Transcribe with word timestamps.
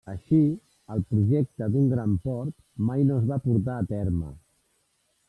Així 0.11 0.37
el 0.93 1.03
projecte 1.11 1.67
d'un 1.75 1.91
gran 1.93 2.15
port 2.23 2.55
mai 2.89 3.05
no 3.11 3.19
es 3.21 3.29
va 3.33 3.39
portar 3.45 3.77
a 3.83 3.87
terme. 3.93 4.33